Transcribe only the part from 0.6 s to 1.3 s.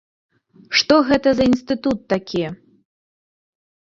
Што гэта